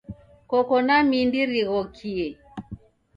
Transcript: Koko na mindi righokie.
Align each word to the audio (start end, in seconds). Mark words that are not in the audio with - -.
Koko 0.49 0.75
na 0.85 0.97
mindi 1.09 1.39
righokie. 1.49 2.27